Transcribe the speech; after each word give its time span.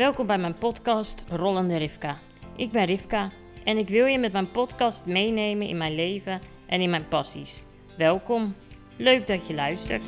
Welkom 0.00 0.26
bij 0.26 0.38
mijn 0.38 0.54
podcast 0.54 1.24
Rollende 1.28 1.76
Rivka. 1.76 2.18
Ik 2.56 2.70
ben 2.70 2.84
Rivka 2.84 3.30
en 3.64 3.78
ik 3.78 3.88
wil 3.88 4.06
je 4.06 4.18
met 4.18 4.32
mijn 4.32 4.50
podcast 4.50 5.06
meenemen 5.06 5.66
in 5.66 5.76
mijn 5.76 5.94
leven 5.94 6.40
en 6.66 6.80
in 6.80 6.90
mijn 6.90 7.08
passies. 7.08 7.64
Welkom, 7.96 8.54
leuk 8.96 9.26
dat 9.26 9.46
je 9.46 9.54
luistert. 9.54 10.06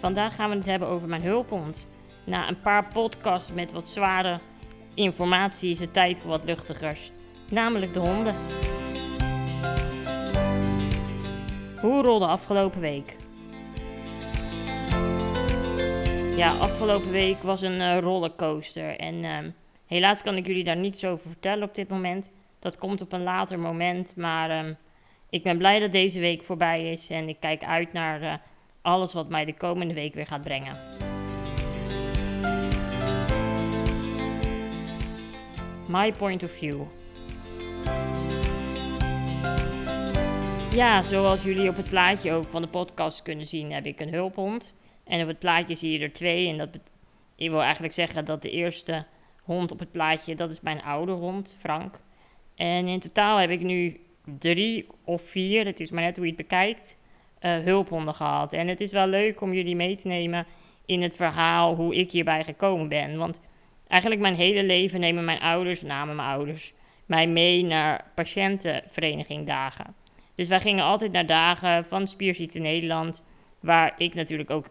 Vandaag 0.00 0.34
gaan 0.34 0.50
we 0.50 0.56
het 0.56 0.66
hebben 0.66 0.88
over 0.88 1.08
mijn 1.08 1.22
hulphond. 1.22 1.86
Na 2.24 2.48
een 2.48 2.60
paar 2.60 2.88
podcasts 2.88 3.52
met 3.52 3.72
wat 3.72 3.88
zware 3.88 4.40
informatie 4.94 5.70
is 5.70 5.80
het 5.80 5.92
tijd 5.92 6.18
voor 6.18 6.30
wat 6.30 6.44
luchtigers, 6.44 7.12
namelijk 7.50 7.92
de 7.92 8.00
honden. 8.00 8.34
Hoe 11.80 12.02
rolde 12.02 12.26
afgelopen 12.26 12.80
week? 12.80 13.16
Ja, 16.36 16.56
afgelopen 16.58 17.10
week 17.10 17.42
was 17.42 17.62
een 17.62 17.80
uh, 17.80 17.98
rollercoaster. 17.98 18.98
En 18.98 19.14
uh, 19.14 19.38
helaas 19.86 20.22
kan 20.22 20.36
ik 20.36 20.46
jullie 20.46 20.64
daar 20.64 20.76
niets 20.76 21.04
over 21.04 21.28
vertellen 21.28 21.68
op 21.68 21.74
dit 21.74 21.88
moment. 21.88 22.32
Dat 22.58 22.78
komt 22.78 23.00
op 23.00 23.12
een 23.12 23.22
later 23.22 23.58
moment. 23.58 24.16
Maar 24.16 24.64
uh, 24.64 24.72
ik 25.30 25.42
ben 25.42 25.58
blij 25.58 25.78
dat 25.80 25.92
deze 25.92 26.20
week 26.20 26.42
voorbij 26.42 26.90
is. 26.90 27.10
En 27.10 27.28
ik 27.28 27.36
kijk 27.40 27.64
uit 27.64 27.92
naar 27.92 28.22
eh, 28.22 28.34
alles 28.82 29.12
wat 29.12 29.28
mij 29.28 29.44
de 29.44 29.54
komende 29.54 29.94
week 29.94 30.14
weer 30.14 30.26
gaat 30.26 30.42
brengen. 30.42 30.76
My 35.88 36.12
point 36.12 36.42
of 36.42 36.50
view. 36.50 36.82
Ja, 40.70 41.02
zoals 41.02 41.42
jullie 41.42 41.68
op 41.68 41.76
het 41.76 41.90
plaatje 41.90 42.32
ook 42.32 42.48
van 42.48 42.62
de 42.62 42.68
podcast 42.68 43.22
kunnen 43.22 43.46
zien, 43.46 43.72
heb 43.72 43.84
ik 43.86 44.00
een 44.00 44.12
hulphond. 44.12 44.74
En 45.06 45.22
op 45.22 45.28
het 45.28 45.38
plaatje 45.38 45.76
zie 45.76 45.92
je 45.92 45.98
er 45.98 46.12
twee. 46.12 46.48
En 46.48 46.58
dat 46.58 46.68
ik 47.36 47.50
wil 47.50 47.62
eigenlijk 47.62 47.94
zeggen 47.94 48.24
dat 48.24 48.42
de 48.42 48.50
eerste 48.50 49.04
hond 49.42 49.72
op 49.72 49.78
het 49.78 49.92
plaatje, 49.92 50.34
dat 50.34 50.50
is 50.50 50.60
mijn 50.60 50.82
oude 50.82 51.12
hond, 51.12 51.56
Frank. 51.58 52.00
En 52.54 52.86
in 52.86 53.00
totaal 53.00 53.38
heb 53.38 53.50
ik 53.50 53.60
nu 53.60 54.00
drie 54.38 54.86
of 55.04 55.22
vier, 55.22 55.66
het 55.66 55.80
is 55.80 55.90
maar 55.90 56.02
net 56.02 56.16
hoe 56.16 56.24
je 56.24 56.32
het 56.32 56.40
bekijkt, 56.40 56.98
uh, 57.40 57.58
hulphonden 57.58 58.14
gehad. 58.14 58.52
En 58.52 58.68
het 58.68 58.80
is 58.80 58.92
wel 58.92 59.06
leuk 59.06 59.40
om 59.40 59.52
jullie 59.52 59.76
mee 59.76 59.96
te 59.96 60.08
nemen 60.08 60.46
in 60.86 61.02
het 61.02 61.16
verhaal 61.16 61.74
hoe 61.74 61.94
ik 61.94 62.10
hierbij 62.10 62.44
gekomen 62.44 62.88
ben. 62.88 63.18
Want 63.18 63.40
eigenlijk 63.88 64.20
mijn 64.20 64.34
hele 64.34 64.64
leven 64.64 65.00
nemen 65.00 65.24
mijn 65.24 65.40
ouders, 65.40 65.82
namen 65.82 66.16
mijn 66.16 66.28
ouders, 66.28 66.72
mij 67.06 67.26
mee 67.26 67.64
naar 67.64 68.04
patiëntenvereniging 68.14 69.46
dagen. 69.46 69.94
Dus 70.34 70.48
wij 70.48 70.60
gingen 70.60 70.84
altijd 70.84 71.12
naar 71.12 71.26
dagen 71.26 71.84
van 71.84 72.08
Spierziekte 72.08 72.58
Nederland, 72.58 73.24
waar 73.60 73.94
ik 73.96 74.14
natuurlijk 74.14 74.50
ook 74.50 74.66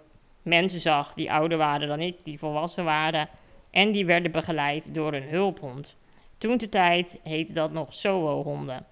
mensen 0.45 0.79
zag 0.79 1.13
die 1.13 1.31
ouder 1.31 1.57
waren 1.57 1.87
dan 1.87 1.99
ik, 1.99 2.17
die 2.23 2.39
volwassen 2.39 2.83
waren. 2.83 3.29
En 3.71 3.91
die 3.91 4.05
werden 4.05 4.31
begeleid 4.31 4.93
door 4.93 5.13
een 5.13 5.29
hulphond. 5.29 5.97
Toen 6.37 6.57
de 6.57 6.69
tijd 6.69 7.19
heette 7.23 7.53
dat 7.53 7.71
nog 7.71 7.93
SOHO-honden. 7.93 8.85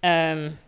Um, 0.00 0.58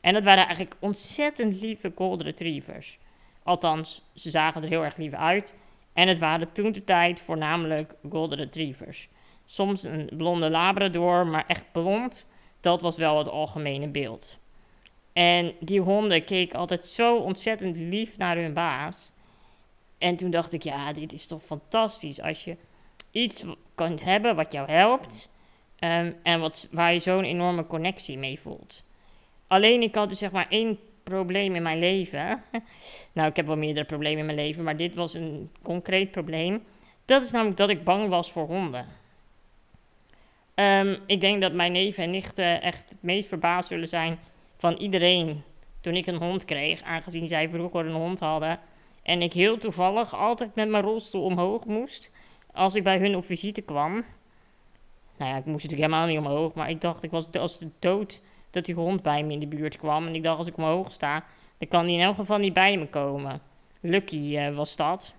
en 0.00 0.12
dat 0.14 0.24
waren 0.24 0.46
eigenlijk 0.46 0.76
ontzettend 0.78 1.60
lieve 1.60 1.92
golden 1.94 2.26
retrievers. 2.26 2.98
Althans, 3.42 4.02
ze 4.14 4.30
zagen 4.30 4.62
er 4.62 4.68
heel 4.68 4.84
erg 4.84 4.96
lief 4.96 5.12
uit. 5.12 5.54
En 5.92 6.08
het 6.08 6.18
waren 6.18 6.52
toen 6.52 6.72
de 6.72 6.84
tijd 6.84 7.20
voornamelijk 7.20 7.94
golden 8.10 8.38
retrievers. 8.38 9.08
Soms 9.46 9.82
een 9.82 10.10
blonde 10.16 10.50
labrador, 10.50 11.26
maar 11.26 11.44
echt 11.46 11.72
blond. 11.72 12.26
Dat 12.60 12.80
was 12.80 12.96
wel 12.96 13.18
het 13.18 13.28
algemene 13.28 13.88
beeld. 13.88 14.38
En 15.12 15.52
die 15.60 15.80
honden 15.80 16.24
keken 16.24 16.58
altijd 16.58 16.84
zo 16.84 17.16
ontzettend 17.16 17.76
lief 17.76 18.16
naar 18.16 18.36
hun 18.36 18.52
baas. 18.52 19.12
En 19.98 20.16
toen 20.16 20.30
dacht 20.30 20.52
ik, 20.52 20.62
ja, 20.62 20.92
dit 20.92 21.12
is 21.12 21.26
toch 21.26 21.42
fantastisch 21.42 22.20
als 22.20 22.44
je 22.44 22.56
iets 23.10 23.44
kunt 23.74 24.02
hebben 24.02 24.36
wat 24.36 24.52
jou 24.52 24.70
helpt 24.70 25.30
um, 25.78 26.16
en 26.22 26.40
wat, 26.40 26.68
waar 26.70 26.92
je 26.92 27.00
zo'n 27.00 27.24
enorme 27.24 27.66
connectie 27.66 28.18
mee 28.18 28.40
voelt. 28.40 28.84
Alleen 29.46 29.82
ik 29.82 29.94
had 29.94 30.08
dus 30.08 30.18
zeg 30.18 30.30
maar 30.30 30.46
één 30.48 30.78
probleem 31.02 31.54
in 31.54 31.62
mijn 31.62 31.78
leven. 31.78 32.42
nou, 33.12 33.28
ik 33.28 33.36
heb 33.36 33.46
wel 33.46 33.56
meerdere 33.56 33.86
problemen 33.86 34.18
in 34.18 34.26
mijn 34.26 34.38
leven, 34.38 34.64
maar 34.64 34.76
dit 34.76 34.94
was 34.94 35.14
een 35.14 35.50
concreet 35.62 36.10
probleem. 36.10 36.64
Dat 37.04 37.22
is 37.22 37.30
namelijk 37.30 37.56
dat 37.56 37.70
ik 37.70 37.84
bang 37.84 38.08
was 38.08 38.32
voor 38.32 38.46
honden. 38.46 38.86
Um, 40.54 40.98
ik 41.06 41.20
denk 41.20 41.40
dat 41.40 41.52
mijn 41.52 41.72
neven 41.72 42.02
en 42.02 42.10
nichten 42.10 42.62
echt 42.62 42.90
het 42.90 43.02
meest 43.02 43.28
verbaasd 43.28 43.68
zullen 43.68 43.88
zijn 43.88 44.18
van 44.56 44.74
iedereen 44.74 45.42
toen 45.80 45.94
ik 45.94 46.06
een 46.06 46.22
hond 46.22 46.44
kreeg, 46.44 46.82
aangezien 46.82 47.28
zij 47.28 47.48
vroeger 47.48 47.86
een 47.86 47.92
hond 47.92 48.20
hadden. 48.20 48.60
En 49.08 49.22
ik 49.22 49.32
heel 49.32 49.58
toevallig 49.58 50.14
altijd 50.14 50.54
met 50.54 50.68
mijn 50.68 50.82
rolstoel 50.82 51.22
omhoog 51.22 51.66
moest. 51.66 52.12
Als 52.52 52.74
ik 52.74 52.82
bij 52.82 52.98
hun 52.98 53.16
op 53.16 53.24
visite 53.24 53.60
kwam. 53.60 53.92
Nou 55.16 55.30
ja, 55.30 55.36
ik 55.36 55.44
moest 55.44 55.62
natuurlijk 55.62 55.90
helemaal 55.90 56.06
niet 56.06 56.18
omhoog. 56.18 56.54
Maar 56.54 56.70
ik 56.70 56.80
dacht, 56.80 57.02
ik 57.02 57.10
was 57.10 57.32
als 57.32 57.58
de 57.58 57.68
dood 57.78 58.20
dat 58.50 58.64
die 58.64 58.74
hond 58.74 59.02
bij 59.02 59.24
me 59.24 59.32
in 59.32 59.38
de 59.38 59.46
buurt 59.46 59.76
kwam. 59.76 60.06
En 60.06 60.14
ik 60.14 60.22
dacht, 60.22 60.38
als 60.38 60.46
ik 60.46 60.56
omhoog 60.56 60.92
sta, 60.92 61.24
dan 61.58 61.68
kan 61.68 61.86
die 61.86 61.96
in 61.96 62.02
elk 62.02 62.14
geval 62.14 62.38
niet 62.38 62.52
bij 62.52 62.76
me 62.76 62.86
komen. 62.86 63.40
Lucky 63.80 64.36
uh, 64.36 64.56
was 64.56 64.76
dat. 64.76 65.14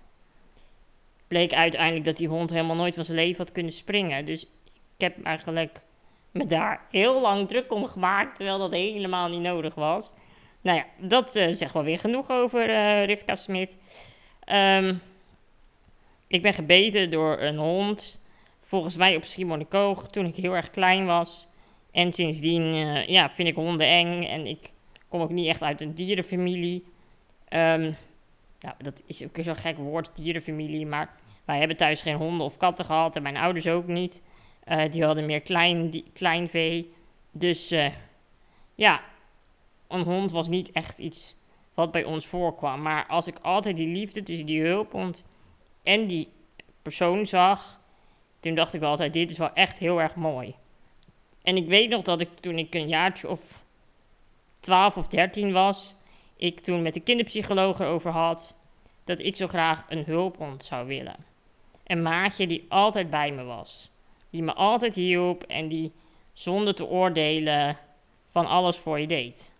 Bleek 1.28 1.52
uiteindelijk 1.52 2.04
dat 2.04 2.16
die 2.16 2.28
hond 2.28 2.50
helemaal 2.50 2.76
nooit 2.76 2.94
van 2.94 3.04
zijn 3.04 3.16
leven 3.16 3.38
had 3.44 3.52
kunnen 3.52 3.72
springen. 3.72 4.24
Dus 4.24 4.42
ik 4.96 5.00
heb 5.00 5.22
eigenlijk 5.22 5.80
me 6.30 6.46
daar 6.46 6.86
heel 6.90 7.20
lang 7.20 7.48
druk 7.48 7.72
om 7.72 7.86
gemaakt. 7.86 8.36
Terwijl 8.36 8.58
dat 8.58 8.72
helemaal 8.72 9.28
niet 9.28 9.40
nodig 9.40 9.74
was. 9.74 10.12
Nou 10.60 10.76
ja, 10.76 10.86
dat 11.08 11.36
uh, 11.36 11.52
zegt 11.52 11.72
wel 11.72 11.84
weer 11.84 11.98
genoeg 11.98 12.30
over 12.30 12.68
uh, 12.68 13.04
Rivka 13.04 13.36
Smit. 13.36 13.78
Um, 14.52 15.02
ik 16.26 16.42
ben 16.42 16.54
gebeten 16.54 17.10
door 17.10 17.40
een 17.40 17.56
hond. 17.56 18.20
Volgens 18.60 18.96
mij 18.96 19.16
op 19.16 19.24
Schiermonnikoog 19.24 20.08
toen 20.08 20.26
ik 20.26 20.36
heel 20.36 20.56
erg 20.56 20.70
klein 20.70 21.06
was. 21.06 21.48
En 21.90 22.12
sindsdien 22.12 22.74
uh, 22.74 23.06
ja, 23.06 23.30
vind 23.30 23.48
ik 23.48 23.54
honden 23.54 23.86
eng. 23.86 24.24
En 24.24 24.46
ik 24.46 24.70
kom 25.08 25.20
ook 25.20 25.30
niet 25.30 25.46
echt 25.46 25.62
uit 25.62 25.80
een 25.80 25.94
dierenfamilie. 25.94 26.84
Um, 27.48 27.96
nou, 28.60 28.74
dat 28.78 29.02
is 29.06 29.24
ook 29.24 29.36
zo'n 29.40 29.56
gek 29.56 29.76
woord, 29.76 30.10
dierenfamilie. 30.16 30.86
Maar 30.86 31.14
wij 31.44 31.58
hebben 31.58 31.76
thuis 31.76 32.02
geen 32.02 32.16
honden 32.16 32.46
of 32.46 32.56
katten 32.56 32.84
gehad. 32.84 33.16
En 33.16 33.22
mijn 33.22 33.36
ouders 33.36 33.66
ook 33.66 33.86
niet. 33.86 34.22
die 34.90 35.04
hadden 35.04 35.26
meer 35.26 35.40
klein, 35.40 36.04
klein 36.12 36.48
vee. 36.48 36.92
Dus 37.30 37.74
ja, 38.74 39.00
een 39.90 40.02
hond 40.02 40.30
was 40.30 40.48
niet 40.48 40.72
echt 40.72 40.98
iets 40.98 41.34
wat 41.74 41.90
bij 41.90 42.04
ons 42.04 42.26
voorkwam. 42.26 42.82
Maar 42.82 43.06
als 43.06 43.26
ik 43.26 43.38
altijd 43.42 43.76
die 43.76 43.88
liefde 43.88 44.22
tussen 44.22 44.46
die 44.46 44.62
hulphond 44.62 45.24
en 45.82 46.06
die 46.06 46.28
persoon 46.82 47.26
zag, 47.26 47.80
toen 48.40 48.54
dacht 48.54 48.74
ik 48.74 48.80
wel 48.80 48.90
altijd, 48.90 49.12
dit 49.12 49.30
is 49.30 49.38
wel 49.38 49.52
echt 49.52 49.78
heel 49.78 50.00
erg 50.00 50.14
mooi. 50.14 50.54
En 51.42 51.56
ik 51.56 51.66
weet 51.66 51.88
nog 51.88 52.02
dat 52.02 52.20
ik 52.20 52.28
toen 52.40 52.58
ik 52.58 52.74
een 52.74 52.88
jaartje 52.88 53.28
of 53.28 53.64
12 54.60 54.96
of 54.96 55.06
13 55.06 55.52
was, 55.52 55.94
ik 56.36 56.60
toen 56.60 56.82
met 56.82 56.94
de 56.94 57.00
kinderpsycholoog 57.00 57.80
erover 57.80 58.10
had 58.10 58.54
dat 59.04 59.20
ik 59.20 59.36
zo 59.36 59.46
graag 59.46 59.84
een 59.88 60.04
hulphond 60.04 60.64
zou 60.64 60.86
willen. 60.86 61.16
Een 61.86 62.02
maatje 62.02 62.46
die 62.46 62.66
altijd 62.68 63.10
bij 63.10 63.32
me 63.32 63.42
was. 63.42 63.90
Die 64.30 64.42
me 64.42 64.54
altijd 64.54 64.94
hielp 64.94 65.42
en 65.42 65.68
die 65.68 65.92
zonder 66.32 66.74
te 66.74 66.86
oordelen 66.86 67.78
van 68.28 68.46
alles 68.46 68.76
voor 68.76 69.00
je 69.00 69.06
deed. 69.06 69.52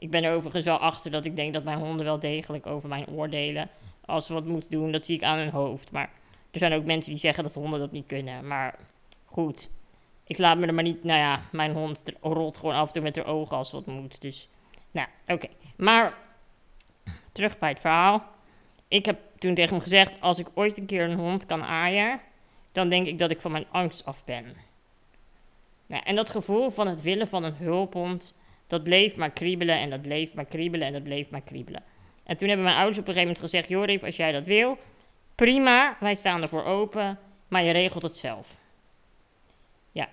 Ik 0.00 0.10
ben 0.10 0.24
er 0.24 0.34
overigens 0.34 0.64
wel 0.64 0.78
achter 0.78 1.10
dat 1.10 1.24
ik 1.24 1.36
denk 1.36 1.54
dat 1.54 1.64
mijn 1.64 1.78
honden 1.78 2.04
wel 2.04 2.18
degelijk 2.18 2.66
over 2.66 2.88
mijn 2.88 3.06
oordelen. 3.06 3.68
Als 4.04 4.26
ze 4.26 4.32
wat 4.32 4.44
moeten 4.44 4.70
doen, 4.70 4.92
dat 4.92 5.06
zie 5.06 5.16
ik 5.16 5.22
aan 5.22 5.38
hun 5.38 5.50
hoofd. 5.50 5.90
Maar 5.90 6.10
er 6.50 6.58
zijn 6.58 6.72
ook 6.72 6.84
mensen 6.84 7.10
die 7.10 7.20
zeggen 7.20 7.44
dat 7.44 7.54
honden 7.54 7.80
dat 7.80 7.92
niet 7.92 8.06
kunnen. 8.06 8.46
Maar 8.46 8.78
goed, 9.24 9.70
ik 10.24 10.38
laat 10.38 10.58
me 10.58 10.66
er 10.66 10.74
maar 10.74 10.84
niet. 10.84 11.04
Nou 11.04 11.18
ja, 11.18 11.42
mijn 11.52 11.72
hond 11.72 12.02
rolt 12.20 12.56
gewoon 12.56 12.74
af 12.74 12.86
en 12.86 12.92
toe 12.92 13.02
met 13.02 13.16
haar 13.16 13.26
ogen 13.26 13.56
als 13.56 13.72
wat 13.72 13.86
moet. 13.86 14.20
Dus, 14.20 14.48
nou, 14.90 15.08
oké. 15.26 15.48
Maar 15.76 16.14
terug 17.32 17.58
bij 17.58 17.68
het 17.68 17.80
verhaal. 17.80 18.24
Ik 18.88 19.06
heb 19.06 19.18
toen 19.38 19.54
tegen 19.54 19.70
hem 19.70 19.82
gezegd: 19.82 20.20
als 20.20 20.38
ik 20.38 20.46
ooit 20.54 20.78
een 20.78 20.86
keer 20.86 21.10
een 21.10 21.18
hond 21.18 21.46
kan 21.46 21.62
aaien, 21.62 22.20
dan 22.72 22.88
denk 22.88 23.06
ik 23.06 23.18
dat 23.18 23.30
ik 23.30 23.40
van 23.40 23.52
mijn 23.52 23.66
angst 23.70 24.04
af 24.04 24.24
ben. 24.24 24.44
Nou, 25.86 26.02
en 26.04 26.16
dat 26.16 26.30
gevoel 26.30 26.70
van 26.70 26.86
het 26.86 27.02
willen 27.02 27.28
van 27.28 27.44
een 27.44 27.56
hulphond 27.56 28.34
dat 28.70 28.82
bleef 28.82 29.16
maar 29.16 29.30
kriebelen 29.30 29.78
en 29.78 29.90
dat 29.90 30.02
bleef 30.02 30.34
maar 30.34 30.44
kriebelen 30.44 30.86
en 30.86 30.92
dat 30.92 31.02
bleef 31.02 31.30
maar 31.30 31.40
kriebelen. 31.40 31.82
En 32.24 32.36
toen 32.36 32.48
hebben 32.48 32.66
mijn 32.66 32.76
ouders 32.76 32.98
op 32.98 33.08
een 33.08 33.14
gegeven 33.14 33.34
moment 33.34 33.52
gezegd: 33.52 33.68
Jorif, 33.68 34.02
als 34.02 34.16
jij 34.16 34.32
dat 34.32 34.46
wil, 34.46 34.78
prima, 35.34 35.96
wij 36.00 36.14
staan 36.14 36.42
ervoor 36.42 36.64
open, 36.64 37.18
maar 37.48 37.62
je 37.62 37.70
regelt 37.70 38.02
het 38.02 38.16
zelf. 38.16 38.56
Ja. 39.92 40.08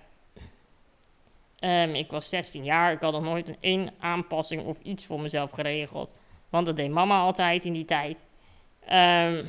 Um, 1.60 1.94
ik 1.94 2.10
was 2.10 2.28
16 2.28 2.64
jaar, 2.64 2.92
ik 2.92 3.00
had 3.00 3.12
nog 3.12 3.22
nooit 3.22 3.48
een 3.48 3.56
één 3.60 3.90
aanpassing 3.98 4.64
of 4.64 4.80
iets 4.82 5.06
voor 5.06 5.20
mezelf 5.20 5.50
geregeld. 5.50 6.14
Want 6.48 6.66
dat 6.66 6.76
deed 6.76 6.90
mama 6.90 7.20
altijd 7.20 7.64
in 7.64 7.72
die 7.72 7.84
tijd. 7.84 8.26
Um, 8.82 9.46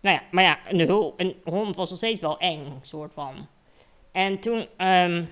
nou 0.00 0.16
ja, 0.16 0.22
maar 0.30 0.44
ja, 0.44 0.58
een, 0.68 1.12
een, 1.16 1.36
hond 1.44 1.76
was 1.76 1.88
nog 1.88 1.98
steeds 1.98 2.20
wel 2.20 2.38
eng, 2.38 2.80
soort 2.82 3.14
van. 3.14 3.48
En 4.12 4.38
toen. 4.38 4.66
Um, 4.78 5.28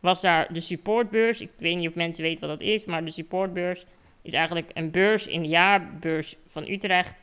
was 0.00 0.20
daar 0.20 0.52
de 0.52 0.60
supportbeurs. 0.60 1.40
Ik 1.40 1.50
weet 1.56 1.76
niet 1.76 1.88
of 1.88 1.94
mensen 1.94 2.22
weten 2.22 2.48
wat 2.48 2.58
dat 2.58 2.68
is, 2.68 2.84
maar 2.84 3.04
de 3.04 3.10
supportbeurs 3.10 3.84
is 4.22 4.32
eigenlijk 4.32 4.70
een 4.74 4.90
beurs 4.90 5.26
in 5.26 5.42
de 5.42 5.48
jaarbeurs 5.48 6.36
van 6.48 6.68
Utrecht 6.68 7.22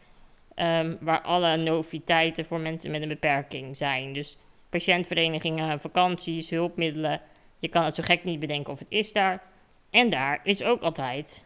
ehm, 0.55 0.95
waar 0.99 1.21
alle 1.21 1.57
noviteiten 1.57 2.45
voor 2.45 2.59
mensen 2.59 2.91
met 2.91 3.01
een 3.01 3.07
beperking 3.07 3.77
zijn. 3.77 4.13
Dus 4.13 4.37
patiëntverenigingen, 4.69 5.79
vakanties, 5.79 6.49
hulpmiddelen. 6.49 7.21
Je 7.59 7.67
kan 7.67 7.83
het 7.83 7.95
zo 7.95 8.03
gek 8.03 8.23
niet 8.23 8.39
bedenken 8.39 8.73
of 8.73 8.79
het 8.79 8.91
is 8.91 9.11
daar. 9.11 9.43
En 9.89 10.09
daar 10.09 10.39
is 10.43 10.63
ook 10.63 10.81
altijd 10.81 11.43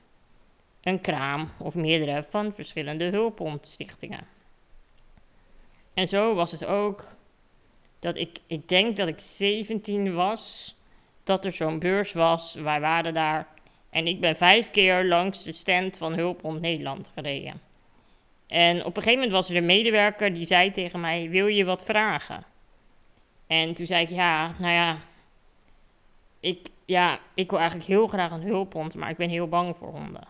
een 0.84 1.02
kraam 1.02 1.50
of 1.60 1.76
meerdere 1.76 2.26
van 2.30 2.54
verschillende 2.54 3.06
hulphondstichtingen. 3.06 4.28
En 5.94 6.08
zo 6.08 6.34
was 6.34 6.52
het 6.52 6.66
ook 6.66 7.06
dat 8.00 8.18
ik, 8.18 8.40
ik 8.48 8.68
denk 8.68 8.96
dat 8.96 9.08
ik 9.08 9.20
17 9.20 10.14
was, 10.14 10.76
dat 11.30 11.46
er 11.46 11.52
zo'n 11.52 11.80
beurs 11.80 12.12
was. 12.12 12.54
Wij 12.54 12.80
waren 12.80 13.14
daar 13.14 13.48
en 13.90 14.08
ik 14.08 14.20
ben 14.20 14.36
vijf 14.36 14.72
keer 14.72 15.06
langs 15.06 15.44
de 15.44 15.52
stand 15.52 15.98
van 15.98 16.14
Hulphond 16.14 16.62
Nederland 16.62 17.12
gereden. 17.14 17.62
En 18.48 18.80
op 18.80 18.98
een 18.98 19.04
gegeven 19.04 19.14
moment 19.14 19.32
was 19.32 19.50
er 19.50 19.56
een 19.56 19.66
medewerker 19.66 20.34
die 20.34 20.46
zei 20.46 20.72
tegen 20.72 21.00
mij: 21.00 21.30
Wil 21.30 21.48
je 21.48 21.66
wat 21.66 21.84
vragen? 21.84 22.44
En 23.48 23.74
toen 23.74 23.86
zei 23.86 24.04
ik: 24.04 24.10
Ja, 24.10 24.54
nou 24.60 24.74
ja, 24.74 24.98
ik, 26.40 26.68
ja, 26.86 27.20
ik 27.34 27.50
wil 27.50 27.60
eigenlijk 27.60 27.90
heel 27.90 28.08
graag 28.08 28.32
een 28.32 28.42
hulphond, 28.42 28.96
maar 28.96 29.10
ik 29.10 29.18
ben 29.18 29.30
heel 29.30 29.48
bang 29.48 29.78
voor 29.78 29.92
honden. 29.92 30.28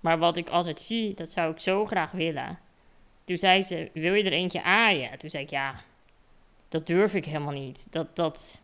Maar 0.00 0.18
wat 0.18 0.36
ik 0.36 0.48
altijd 0.48 0.80
zie, 0.80 1.14
dat 1.14 1.32
zou 1.32 1.52
ik 1.52 1.58
zo 1.58 1.86
graag 1.86 2.10
willen. 2.10 2.58
Toen 3.24 3.38
zei 3.38 3.62
ze: 3.62 3.90
Wil 3.92 4.14
je 4.14 4.24
er 4.24 4.32
eentje 4.32 4.62
aaien? 4.62 5.18
Toen 5.18 5.30
zei 5.30 5.42
ik: 5.42 5.50
Ja, 5.50 5.74
dat 6.68 6.86
durf 6.86 7.14
ik 7.14 7.24
helemaal 7.24 7.52
niet. 7.52 7.86
Dat, 7.90 8.16
dat. 8.16 8.62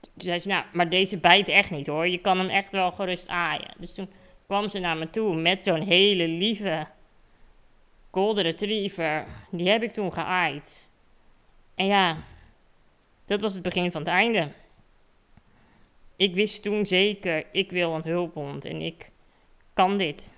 Toen 0.00 0.12
zei 0.16 0.40
ze: 0.40 0.48
Nou, 0.48 0.64
maar 0.72 0.88
deze 0.88 1.18
bijt 1.18 1.48
echt 1.48 1.70
niet 1.70 1.86
hoor. 1.86 2.08
Je 2.08 2.18
kan 2.18 2.38
hem 2.38 2.48
echt 2.48 2.72
wel 2.72 2.92
gerust 2.92 3.28
aaien. 3.28 3.74
Dus 3.78 3.94
toen 3.94 4.10
kwam 4.46 4.68
ze 4.68 4.78
naar 4.78 4.96
me 4.96 5.10
toe 5.10 5.34
met 5.34 5.64
zo'n 5.64 5.80
hele 5.80 6.28
lieve 6.28 6.86
Golden 8.10 8.44
Retriever. 8.44 9.26
Die 9.50 9.68
heb 9.68 9.82
ik 9.82 9.92
toen 9.92 10.12
geaaid. 10.12 10.90
En 11.74 11.86
ja, 11.86 12.16
dat 13.26 13.40
was 13.40 13.54
het 13.54 13.62
begin 13.62 13.90
van 13.92 14.00
het 14.00 14.10
einde. 14.10 14.48
Ik 16.16 16.34
wist 16.34 16.62
toen 16.62 16.86
zeker, 16.86 17.46
ik 17.52 17.70
wil 17.70 17.94
een 17.94 18.02
hulphond 18.02 18.64
en 18.64 18.80
ik 18.80 19.10
kan 19.72 19.98
dit. 19.98 20.34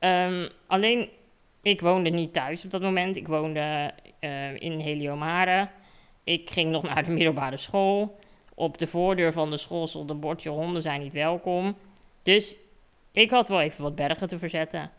Um, 0.00 0.48
alleen, 0.66 1.08
ik 1.62 1.80
woonde 1.80 2.10
niet 2.10 2.32
thuis 2.32 2.64
op 2.64 2.70
dat 2.70 2.82
moment. 2.82 3.16
Ik 3.16 3.26
woonde 3.26 3.92
uh, 4.20 4.60
in 4.60 4.78
Heliomare. 4.78 5.68
Ik 6.24 6.50
ging 6.50 6.70
nog 6.70 6.82
naar 6.82 7.04
de 7.04 7.10
middelbare 7.10 7.56
school. 7.56 8.18
Op 8.58 8.78
de 8.78 8.86
voordeur 8.86 9.32
van 9.32 9.50
de 9.50 9.56
school 9.56 9.86
stond 9.86 10.10
een 10.10 10.20
bordje 10.20 10.48
honden 10.48 10.82
zijn 10.82 11.00
niet 11.00 11.12
welkom. 11.12 11.76
Dus 12.22 12.56
ik 13.12 13.30
had 13.30 13.48
wel 13.48 13.60
even 13.60 13.82
wat 13.82 13.94
bergen 13.94 14.28
te 14.28 14.38
verzetten. 14.38 14.90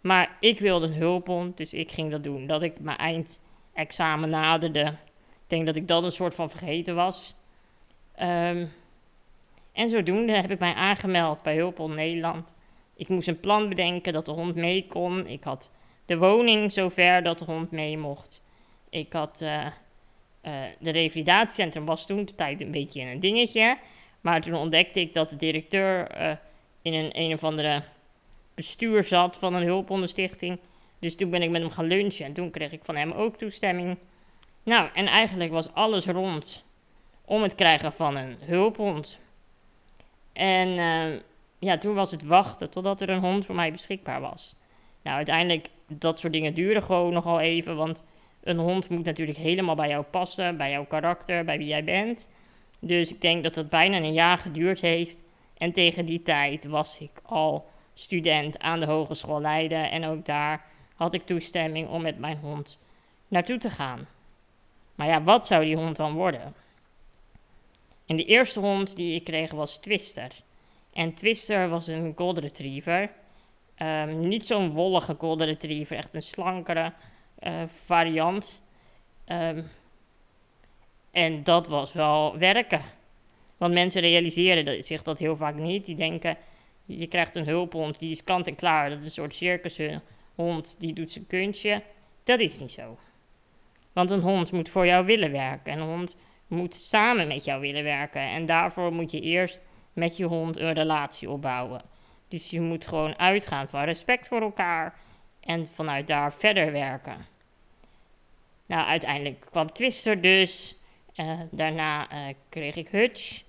Maar 0.00 0.36
ik 0.40 0.58
wilde 0.58 0.86
een 0.86 0.92
hulphond, 0.92 1.56
dus 1.56 1.74
ik 1.74 1.92
ging 1.92 2.10
dat 2.10 2.24
doen. 2.24 2.46
Dat 2.46 2.62
ik 2.62 2.80
mijn 2.80 3.26
eindexamen 3.74 4.30
naderde. 4.30 4.84
Ik 4.84 5.46
denk 5.46 5.66
dat 5.66 5.76
ik 5.76 5.88
dat 5.88 6.02
een 6.02 6.12
soort 6.12 6.34
van 6.34 6.50
vergeten 6.50 6.94
was. 6.94 7.34
Um, 8.22 8.72
en 9.72 9.90
zodoende 9.90 10.32
heb 10.32 10.50
ik 10.50 10.58
mij 10.58 10.74
aangemeld 10.74 11.42
bij 11.42 11.56
Hulphond 11.56 11.94
Nederland. 11.94 12.54
Ik 12.94 13.08
moest 13.08 13.28
een 13.28 13.40
plan 13.40 13.68
bedenken 13.68 14.12
dat 14.12 14.24
de 14.24 14.32
hond 14.32 14.54
mee 14.54 14.86
kon. 14.88 15.26
Ik 15.26 15.44
had 15.44 15.70
de 16.06 16.18
woning 16.18 16.72
zover 16.72 17.22
dat 17.22 17.38
de 17.38 17.44
hond 17.44 17.70
mee 17.70 17.98
mocht. 17.98 18.42
Ik 18.88 19.12
had 19.12 19.40
uh, 19.42 19.66
de 20.78 20.90
revalidatiecentrum 20.90 21.84
was 21.84 22.06
toen 22.06 22.24
de 22.24 22.34
tijd 22.34 22.60
een 22.60 22.70
beetje 22.70 23.02
een 23.02 23.20
dingetje. 23.20 23.78
Maar 24.20 24.40
toen 24.40 24.54
ontdekte 24.54 25.00
ik 25.00 25.14
dat 25.14 25.30
de 25.30 25.36
directeur 25.36 26.20
uh, 26.20 26.32
in 26.82 26.94
een 26.94 27.10
een 27.12 27.32
of 27.32 27.44
andere 27.44 27.82
bestuur 28.54 29.04
zat 29.04 29.36
van 29.36 29.54
een 29.54 29.66
hulphondenstichting. 29.66 30.58
Dus 30.98 31.16
toen 31.16 31.30
ben 31.30 31.42
ik 31.42 31.50
met 31.50 31.62
hem 31.62 31.70
gaan 31.70 31.86
lunchen 31.86 32.26
en 32.26 32.32
toen 32.32 32.50
kreeg 32.50 32.72
ik 32.72 32.84
van 32.84 32.96
hem 32.96 33.12
ook 33.12 33.36
toestemming. 33.36 33.98
Nou, 34.62 34.88
en 34.94 35.06
eigenlijk 35.06 35.50
was 35.50 35.72
alles 35.72 36.06
rond 36.06 36.64
om 37.24 37.42
het 37.42 37.54
krijgen 37.54 37.92
van 37.92 38.16
een 38.16 38.36
hulphond. 38.40 39.18
En 40.32 40.68
uh, 40.68 41.20
ja, 41.58 41.78
toen 41.78 41.94
was 41.94 42.10
het 42.10 42.24
wachten 42.24 42.70
totdat 42.70 43.00
er 43.00 43.08
een 43.08 43.20
hond 43.20 43.46
voor 43.46 43.54
mij 43.54 43.72
beschikbaar 43.72 44.20
was. 44.20 44.56
Nou, 45.02 45.16
uiteindelijk, 45.16 45.68
dat 45.86 46.18
soort 46.18 46.32
dingen 46.32 46.54
duren 46.54 46.82
gewoon 46.82 47.12
nogal 47.12 47.40
even. 47.40 47.76
Want 47.76 48.02
een 48.42 48.58
hond 48.58 48.88
moet 48.88 49.04
natuurlijk 49.04 49.38
helemaal 49.38 49.74
bij 49.74 49.88
jou 49.88 50.04
passen, 50.04 50.56
bij 50.56 50.70
jouw 50.70 50.84
karakter, 50.84 51.44
bij 51.44 51.58
wie 51.58 51.66
jij 51.66 51.84
bent. 51.84 52.28
Dus 52.78 53.10
ik 53.10 53.20
denk 53.20 53.42
dat 53.42 53.54
dat 53.54 53.68
bijna 53.68 53.96
een 53.96 54.12
jaar 54.12 54.38
geduurd 54.38 54.80
heeft. 54.80 55.22
En 55.58 55.72
tegen 55.72 56.04
die 56.04 56.22
tijd 56.22 56.64
was 56.64 56.98
ik 56.98 57.10
al 57.22 57.68
student 57.94 58.58
aan 58.58 58.80
de 58.80 58.86
Hogeschool 58.86 59.40
Leiden. 59.40 59.90
En 59.90 60.04
ook 60.04 60.24
daar 60.26 60.64
had 60.94 61.14
ik 61.14 61.26
toestemming 61.26 61.88
om 61.88 62.02
met 62.02 62.18
mijn 62.18 62.38
hond 62.38 62.78
naartoe 63.28 63.58
te 63.58 63.70
gaan. 63.70 64.06
Maar 64.94 65.06
ja, 65.06 65.22
wat 65.22 65.46
zou 65.46 65.64
die 65.64 65.76
hond 65.76 65.96
dan 65.96 66.12
worden? 66.12 66.54
En 68.06 68.16
de 68.16 68.24
eerste 68.24 68.60
hond 68.60 68.96
die 68.96 69.14
ik 69.14 69.24
kreeg 69.24 69.50
was 69.50 69.76
Twister. 69.76 70.32
En 70.92 71.14
Twister 71.14 71.68
was 71.68 71.86
een 71.86 72.12
golden 72.16 72.42
retriever. 72.42 73.10
Um, 73.82 74.28
niet 74.28 74.46
zo'n 74.46 74.70
wollige 74.70 75.14
golden 75.18 75.46
retriever, 75.46 75.96
echt 75.96 76.14
een 76.14 76.22
slankere 76.22 76.92
uh, 77.42 77.62
variant. 77.84 78.60
Um, 79.26 79.70
en 81.10 81.42
dat 81.42 81.66
was 81.68 81.92
wel 81.92 82.38
werken. 82.38 82.82
Want 83.56 83.72
mensen 83.72 84.00
realiseren 84.00 84.84
zich 84.84 85.02
dat 85.02 85.18
heel 85.18 85.36
vaak 85.36 85.54
niet. 85.54 85.84
Die 85.84 85.96
denken, 85.96 86.36
je 86.82 87.06
krijgt 87.06 87.36
een 87.36 87.44
hulphond, 87.44 87.98
die 87.98 88.10
is 88.10 88.24
kant 88.24 88.46
en 88.46 88.54
klaar. 88.54 88.90
Dat 88.90 88.98
is 88.98 89.04
een 89.04 89.10
soort 89.10 89.34
circushond, 89.34 90.76
die 90.78 90.92
doet 90.92 91.10
zijn 91.10 91.26
kunstje. 91.26 91.82
Dat 92.24 92.40
is 92.40 92.58
niet 92.58 92.72
zo. 92.72 92.98
Want 93.92 94.10
een 94.10 94.20
hond 94.20 94.52
moet 94.52 94.68
voor 94.68 94.86
jou 94.86 95.06
willen 95.06 95.32
werken. 95.32 95.72
En 95.72 95.78
een 95.78 95.86
hond 95.86 96.16
moet 96.46 96.74
samen 96.74 97.28
met 97.28 97.44
jou 97.44 97.60
willen 97.60 97.84
werken. 97.84 98.20
En 98.20 98.46
daarvoor 98.46 98.92
moet 98.92 99.10
je 99.10 99.20
eerst 99.20 99.60
met 99.92 100.16
je 100.16 100.24
hond 100.24 100.58
een 100.58 100.72
relatie 100.72 101.30
opbouwen. 101.30 101.82
Dus 102.28 102.50
je 102.50 102.60
moet 102.60 102.86
gewoon 102.86 103.18
uitgaan 103.18 103.68
van 103.68 103.84
respect 103.84 104.28
voor 104.28 104.40
elkaar 104.40 104.94
en 105.40 105.68
vanuit 105.74 106.06
daar 106.06 106.32
verder 106.32 106.72
werken. 106.72 107.26
Nou, 108.66 108.86
uiteindelijk 108.86 109.46
kwam 109.50 109.72
Twister 109.72 110.20
dus. 110.20 110.76
Uh, 111.16 111.40
daarna 111.50 112.12
uh, 112.12 112.34
kreeg 112.48 112.74
ik 112.74 112.88
Hutch. 112.88 113.42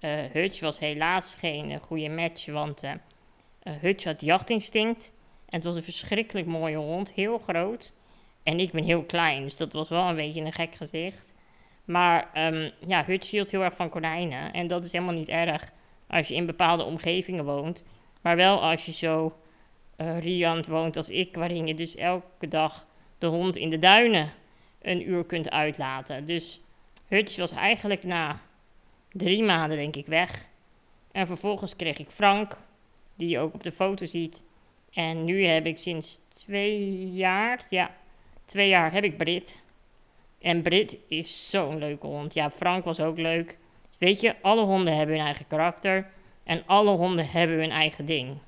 Uh, 0.00 0.10
Hutch 0.32 0.60
was 0.60 0.78
helaas 0.78 1.34
geen 1.34 1.78
goede 1.78 2.08
match, 2.08 2.46
want 2.46 2.82
Hutch 3.80 4.04
had 4.04 4.20
jachtinstinct. 4.20 5.12
En 5.46 5.58
het 5.58 5.64
was 5.64 5.76
een 5.76 5.82
verschrikkelijk 5.82 6.46
mooie 6.46 6.76
hond, 6.76 7.10
heel 7.10 7.38
groot. 7.38 7.92
En 8.42 8.60
ik 8.60 8.72
ben 8.72 8.84
heel 8.84 9.02
klein, 9.02 9.42
dus 9.42 9.56
dat 9.56 9.72
was 9.72 9.88
wel 9.88 10.08
een 10.08 10.16
beetje 10.16 10.40
een 10.40 10.52
gek 10.52 10.74
gezicht. 10.74 11.34
Maar 11.84 12.30
um, 12.54 12.70
ja, 12.86 13.04
Hutch 13.04 13.30
hield 13.30 13.50
heel 13.50 13.62
erg 13.62 13.74
van 13.74 13.88
konijnen. 13.88 14.52
En 14.52 14.66
dat 14.66 14.84
is 14.84 14.92
helemaal 14.92 15.14
niet 15.14 15.28
erg 15.28 15.72
als 16.06 16.28
je 16.28 16.34
in 16.34 16.46
bepaalde 16.46 16.82
omgevingen 16.82 17.44
woont. 17.44 17.84
Maar 18.20 18.36
wel 18.36 18.62
als 18.62 18.86
je 18.86 18.92
zo 18.92 19.36
uh, 19.96 20.60
woont 20.68 20.96
als 20.96 21.10
ik, 21.10 21.34
waarin 21.34 21.66
je 21.66 21.74
dus 21.74 21.96
elke 21.96 22.48
dag 22.48 22.86
de 23.18 23.26
hond 23.26 23.56
in 23.56 23.70
de 23.70 23.78
duinen 23.78 24.32
een 24.82 25.08
uur 25.08 25.24
kunt 25.24 25.50
uitlaten. 25.50 26.26
Dus 26.26 26.60
Hutch 27.06 27.36
was 27.36 27.52
eigenlijk 27.52 28.02
na 28.02 28.40
drie 29.12 29.42
maanden, 29.42 29.76
denk 29.78 29.96
ik, 29.96 30.06
weg. 30.06 30.46
En 31.12 31.26
vervolgens 31.26 31.76
kreeg 31.76 31.98
ik 31.98 32.10
Frank, 32.10 32.56
die 33.14 33.28
je 33.28 33.38
ook 33.38 33.54
op 33.54 33.62
de 33.62 33.72
foto 33.72 34.06
ziet. 34.06 34.44
En 34.92 35.24
nu 35.24 35.44
heb 35.44 35.66
ik 35.66 35.78
sinds 35.78 36.18
twee 36.28 37.10
jaar, 37.12 37.66
ja, 37.70 37.90
twee 38.46 38.68
jaar 38.68 38.92
heb 38.92 39.04
ik 39.04 39.16
Brit. 39.16 39.62
En 40.40 40.62
Brit 40.62 40.98
is 41.08 41.50
zo'n 41.50 41.78
leuke 41.78 42.06
hond. 42.06 42.34
Ja, 42.34 42.50
Frank 42.50 42.84
was 42.84 43.00
ook 43.00 43.18
leuk. 43.18 43.58
Weet 43.98 44.20
je, 44.20 44.34
alle 44.40 44.64
honden 44.64 44.96
hebben 44.96 45.16
hun 45.16 45.24
eigen 45.24 45.46
karakter. 45.46 46.10
En 46.44 46.62
alle 46.66 46.90
honden 46.90 47.28
hebben 47.28 47.58
hun 47.58 47.70
eigen 47.70 48.04
ding. 48.04 48.38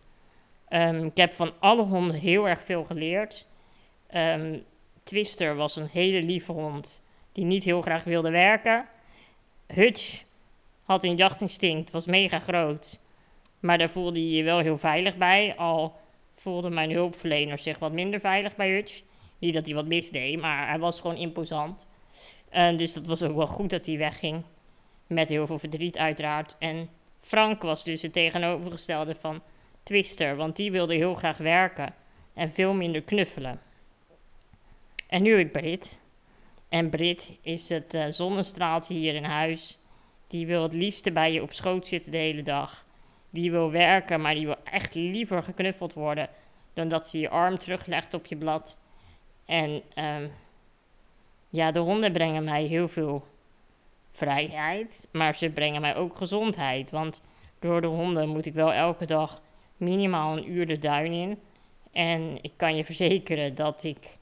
Um, 0.74 1.04
ik 1.04 1.16
heb 1.16 1.32
van 1.32 1.52
alle 1.58 1.82
honden 1.82 2.16
heel 2.16 2.48
erg 2.48 2.62
veel 2.62 2.84
geleerd. 2.84 3.46
Um, 4.14 4.64
Twister 5.02 5.56
was 5.56 5.76
een 5.76 5.88
hele 5.92 6.22
lieve 6.22 6.52
hond 6.52 7.02
die 7.32 7.44
niet 7.44 7.64
heel 7.64 7.82
graag 7.82 8.04
wilde 8.04 8.30
werken. 8.30 8.86
Hutch 9.66 10.22
had 10.82 11.04
een 11.04 11.16
jachtinstinct, 11.16 11.90
was 11.90 12.06
mega 12.06 12.38
groot. 12.38 13.00
Maar 13.60 13.78
daar 13.78 13.90
voelde 13.90 14.28
je 14.30 14.36
je 14.36 14.42
wel 14.42 14.58
heel 14.58 14.78
veilig 14.78 15.16
bij. 15.16 15.56
Al 15.56 15.96
voelden 16.34 16.74
mijn 16.74 16.90
hulpverleners 16.90 17.62
zich 17.62 17.78
wat 17.78 17.92
minder 17.92 18.20
veilig 18.20 18.56
bij 18.56 18.70
Hutch. 18.70 19.02
Niet 19.38 19.54
dat 19.54 19.66
hij 19.66 19.74
wat 19.74 19.86
misdeed, 19.86 20.40
maar 20.40 20.68
hij 20.68 20.78
was 20.78 21.00
gewoon 21.00 21.16
imposant. 21.16 21.86
Uh, 22.54 22.78
dus 22.78 22.92
dat 22.92 23.06
was 23.06 23.22
ook 23.22 23.36
wel 23.36 23.46
goed 23.46 23.70
dat 23.70 23.86
hij 23.86 23.98
wegging. 23.98 24.42
Met 25.06 25.28
heel 25.28 25.46
veel 25.46 25.58
verdriet 25.58 25.96
uiteraard. 25.96 26.56
En 26.58 26.88
Frank 27.20 27.62
was 27.62 27.84
dus 27.84 28.02
het 28.02 28.12
tegenovergestelde 28.12 29.14
van 29.14 29.42
Twister. 29.84 30.36
Want 30.36 30.56
die 30.56 30.70
wilde 30.70 30.94
heel 30.94 31.14
graag 31.14 31.36
werken. 31.36 31.94
En 32.34 32.50
veel 32.50 32.74
minder 32.74 33.02
knuffelen. 33.02 33.60
En 35.06 35.22
nu 35.22 35.38
ik 35.38 35.52
Brit. 35.52 36.00
En 36.68 36.90
Brit 36.90 37.38
is 37.42 37.68
het 37.68 37.94
uh, 37.94 38.04
zonnestraaltje 38.08 38.94
hier 38.94 39.14
in 39.14 39.24
huis. 39.24 39.78
Die 40.26 40.46
wil 40.46 40.62
het 40.62 40.72
liefste 40.72 41.12
bij 41.12 41.32
je 41.32 41.42
op 41.42 41.52
schoot 41.52 41.86
zitten 41.86 42.10
de 42.10 42.18
hele 42.18 42.42
dag. 42.42 42.86
Die 43.30 43.50
wil 43.50 43.70
werken, 43.70 44.20
maar 44.20 44.34
die 44.34 44.46
wil 44.46 44.56
echt 44.64 44.94
liever 44.94 45.42
geknuffeld 45.42 45.92
worden 45.92 46.28
dan 46.72 46.88
dat 46.88 47.08
ze 47.08 47.18
je 47.18 47.28
arm 47.28 47.58
teruglegt 47.58 48.14
op 48.14 48.26
je 48.26 48.36
blad 48.36 48.78
En 49.44 49.82
ehm, 49.94 50.28
ja, 51.48 51.70
de 51.70 51.78
honden 51.78 52.12
brengen 52.12 52.44
mij 52.44 52.64
heel 52.64 52.88
veel 52.88 53.26
vrijheid, 54.12 55.08
maar 55.12 55.36
ze 55.36 55.50
brengen 55.50 55.80
mij 55.80 55.96
ook 55.96 56.16
gezondheid. 56.16 56.90
Want 56.90 57.22
door 57.58 57.80
de 57.80 57.86
honden 57.86 58.28
moet 58.28 58.46
ik 58.46 58.54
wel 58.54 58.72
elke 58.72 59.06
dag 59.06 59.42
minimaal 59.76 60.36
een 60.36 60.50
uur 60.50 60.66
de 60.66 60.78
duin 60.78 61.12
in. 61.12 61.38
En 61.92 62.38
ik 62.42 62.52
kan 62.56 62.76
je 62.76 62.84
verzekeren 62.84 63.54
dat 63.54 63.82
ik 63.82 64.18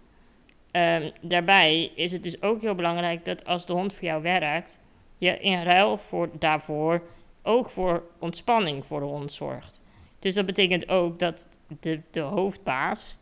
Um, 0.73 1.11
daarbij 1.21 1.91
is 1.95 2.13
het 2.13 2.23
dus 2.23 2.43
ook 2.43 2.61
heel 2.61 2.75
belangrijk 2.75 3.25
dat 3.25 3.45
als 3.47 3.67
de 3.67 3.73
hond 3.73 3.93
voor 3.93 4.05
jou 4.05 4.23
werkt, 4.23 4.81
je 5.17 5.39
in 5.39 5.63
ruil 5.63 5.97
voor, 5.97 6.29
daarvoor 6.39 7.03
ook 7.47 7.71
voor 7.71 8.03
ontspanning 8.19 8.87
voor 8.87 9.01
de 9.01 9.07
hond 9.07 9.33
zorgt. 9.33 9.81
Dus 10.19 10.35
dat 10.35 10.47
betekent 10.47 10.89
ook 10.89 11.19
dat 11.19 11.49
de, 11.81 12.01
de 12.11 12.21
hoofdbaas, 12.21 13.19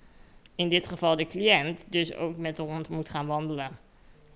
in 0.55 0.69
dit 0.69 0.89
geval 0.89 1.17
de 1.17 1.27
cliënt, 1.27 1.87
dus 1.89 2.15
ook 2.15 2.37
met 2.37 2.57
de 2.57 2.63
hond 2.63 2.89
moet 2.89 3.09
gaan 3.09 3.27
wandelen. 3.27 3.79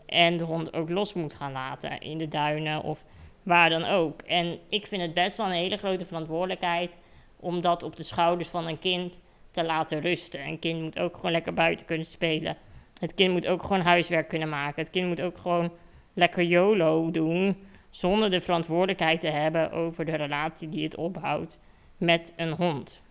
En 0.06 0.36
de 0.36 0.44
hond 0.44 0.72
ook 0.72 0.90
los 0.90 1.12
moet 1.12 1.34
gaan 1.34 1.52
laten 1.52 2.00
in 2.00 2.18
de 2.18 2.28
duinen 2.28 2.82
of 2.82 3.04
waar 3.42 3.70
dan 3.70 3.84
ook. 3.84 4.22
En 4.22 4.58
ik 4.68 4.86
vind 4.86 5.02
het 5.02 5.14
best 5.14 5.36
wel 5.36 5.46
een 5.46 5.52
hele 5.52 5.76
grote 5.76 6.06
verantwoordelijkheid 6.06 6.98
om 7.36 7.60
dat 7.60 7.82
op 7.82 7.96
de 7.96 8.02
schouders 8.02 8.48
van 8.48 8.66
een 8.66 8.78
kind 8.78 9.20
te 9.50 9.64
laten 9.64 10.00
rusten. 10.00 10.46
Een 10.46 10.58
kind 10.58 10.82
moet 10.82 10.98
ook 10.98 11.14
gewoon 11.14 11.30
lekker 11.32 11.54
buiten 11.54 11.86
kunnen 11.86 12.06
spelen. 12.06 12.56
Het 13.00 13.14
kind 13.14 13.32
moet 13.32 13.46
ook 13.46 13.62
gewoon 13.62 13.80
huiswerk 13.80 14.28
kunnen 14.28 14.48
maken. 14.48 14.82
Het 14.82 14.90
kind 14.90 15.08
moet 15.08 15.20
ook 15.20 15.38
gewoon 15.38 15.72
lekker 16.14 16.42
YOLO 16.42 17.10
doen. 17.10 17.67
Zonder 17.90 18.30
de 18.30 18.40
verantwoordelijkheid 18.40 19.20
te 19.20 19.26
hebben 19.26 19.72
over 19.72 20.04
de 20.04 20.16
relatie 20.16 20.68
die 20.68 20.84
het 20.84 20.96
opbouwt 20.96 21.58
met 21.96 22.32
een 22.36 22.52
hond. 22.52 23.02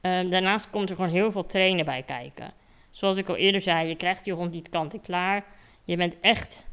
Ehm, 0.00 0.28
daarnaast 0.28 0.70
komt 0.70 0.90
er 0.90 0.96
gewoon 0.96 1.10
heel 1.10 1.32
veel 1.32 1.46
trainen 1.46 1.84
bij 1.84 2.02
kijken. 2.02 2.52
Zoals 2.90 3.16
ik 3.16 3.28
al 3.28 3.36
eerder 3.36 3.60
zei, 3.60 3.88
je 3.88 3.96
krijgt 3.96 4.24
je 4.24 4.32
hond 4.32 4.52
niet 4.52 4.68
kant-en-klaar. 4.68 5.44
Je 5.84 5.96
bent 5.96 6.20
echt 6.20 6.66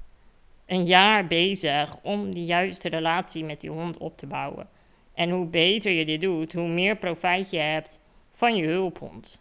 een 0.65 0.85
jaar 0.85 1.27
bezig 1.27 1.97
om 2.01 2.33
die 2.33 2.45
juiste 2.45 2.89
relatie 2.89 3.43
met 3.43 3.59
die 3.59 3.69
hond 3.69 3.97
op 3.97 4.17
te 4.17 4.27
bouwen. 4.27 4.69
En 5.13 5.29
hoe 5.29 5.45
beter 5.45 5.91
je 5.91 6.05
dit 6.05 6.21
doet, 6.21 6.53
hoe 6.53 6.67
meer 6.67 6.95
profijt 6.95 7.49
je 7.49 7.59
hebt 7.59 7.99
van 8.33 8.55
je 8.55 8.67
hulphond. 8.67 9.39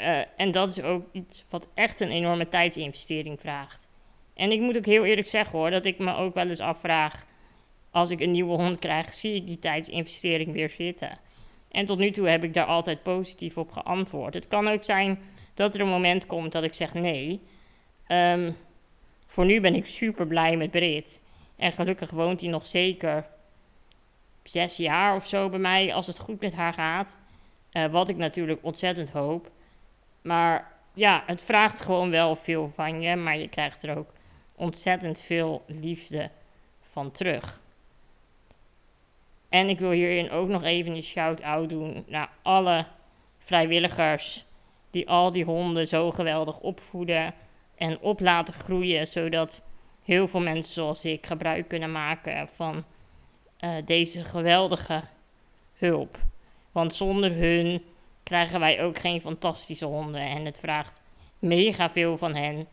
Uh, 0.00 0.20
en 0.36 0.52
dat 0.52 0.68
is 0.68 0.82
ook 0.82 1.06
iets 1.12 1.44
wat 1.48 1.68
echt 1.74 2.00
een 2.00 2.10
enorme 2.10 2.48
tijdsinvestering 2.48 3.40
vraagt. 3.40 3.88
En 4.36 4.52
ik 4.52 4.60
moet 4.60 4.76
ook 4.76 4.86
heel 4.86 5.04
eerlijk 5.04 5.28
zeggen 5.28 5.58
hoor, 5.58 5.70
dat 5.70 5.84
ik 5.84 5.98
me 5.98 6.14
ook 6.14 6.34
wel 6.34 6.48
eens 6.48 6.60
afvraag 6.60 7.26
als 7.90 8.10
ik 8.10 8.20
een 8.20 8.30
nieuwe 8.30 8.56
hond 8.56 8.78
krijg, 8.78 9.14
zie 9.14 9.34
ik 9.34 9.46
die 9.46 9.58
tijdsinvestering 9.58 10.52
weer 10.52 10.70
zitten. 10.70 11.18
En 11.70 11.86
tot 11.86 11.98
nu 11.98 12.10
toe 12.10 12.28
heb 12.28 12.44
ik 12.44 12.54
daar 12.54 12.64
altijd 12.64 13.02
positief 13.02 13.56
op 13.56 13.70
geantwoord. 13.70 14.34
Het 14.34 14.48
kan 14.48 14.68
ook 14.68 14.84
zijn 14.84 15.18
dat 15.54 15.74
er 15.74 15.80
een 15.80 15.88
moment 15.88 16.26
komt 16.26 16.52
dat 16.52 16.62
ik 16.62 16.74
zeg 16.74 16.94
nee. 16.94 17.40
Um, 18.08 18.56
voor 19.26 19.44
nu 19.44 19.60
ben 19.60 19.74
ik 19.74 19.86
super 19.86 20.26
blij 20.26 20.56
met 20.56 20.70
Brit. 20.70 21.22
En 21.56 21.72
gelukkig 21.72 22.10
woont 22.10 22.40
hij 22.40 22.50
nog 22.50 22.66
zeker 22.66 23.26
zes 24.42 24.76
jaar 24.76 25.16
of 25.16 25.26
zo 25.26 25.48
bij 25.48 25.58
mij, 25.58 25.94
als 25.94 26.06
het 26.06 26.18
goed 26.18 26.40
met 26.40 26.54
haar 26.54 26.72
gaat. 26.72 27.18
Uh, 27.72 27.86
wat 27.86 28.08
ik 28.08 28.16
natuurlijk 28.16 28.58
ontzettend 28.62 29.10
hoop. 29.10 29.50
Maar 30.22 30.72
ja, 30.94 31.22
het 31.26 31.42
vraagt 31.42 31.80
gewoon 31.80 32.10
wel 32.10 32.36
veel 32.36 32.70
van 32.74 33.02
je, 33.02 33.16
maar 33.16 33.38
je 33.38 33.48
krijgt 33.48 33.82
er 33.82 33.96
ook 33.96 34.12
ontzettend 34.56 35.20
veel 35.20 35.64
liefde 35.66 36.30
van 36.80 37.10
terug. 37.10 37.60
En 39.48 39.68
ik 39.68 39.78
wil 39.78 39.90
hierin 39.90 40.30
ook 40.30 40.48
nog 40.48 40.62
even 40.62 40.92
een 40.92 41.02
shout-out 41.02 41.68
doen 41.68 42.04
naar 42.06 42.30
alle 42.42 42.86
vrijwilligers 43.38 44.44
die 44.90 45.08
al 45.08 45.32
die 45.32 45.44
honden 45.44 45.86
zo 45.86 46.10
geweldig 46.10 46.60
opvoeden 46.60 47.34
en 47.74 48.00
op 48.00 48.20
laten 48.20 48.54
groeien, 48.54 49.08
zodat 49.08 49.62
heel 50.02 50.28
veel 50.28 50.40
mensen 50.40 50.74
zoals 50.74 51.04
ik 51.04 51.26
gebruik 51.26 51.68
kunnen 51.68 51.92
maken 51.92 52.48
van 52.48 52.84
uh, 53.64 53.70
deze 53.84 54.24
geweldige 54.24 55.02
hulp. 55.74 56.18
Want 56.72 56.94
zonder 56.94 57.34
hun 57.34 57.82
krijgen 58.22 58.60
wij 58.60 58.82
ook 58.82 58.98
geen 58.98 59.20
fantastische 59.20 59.84
honden 59.84 60.20
en 60.20 60.44
het 60.44 60.58
vraagt 60.58 61.02
mega 61.38 61.90
veel 61.90 62.16
van 62.16 62.34
hen. 62.34 62.66